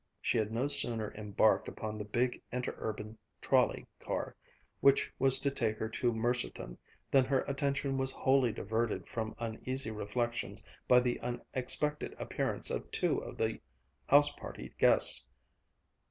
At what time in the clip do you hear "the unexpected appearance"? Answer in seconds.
11.01-12.71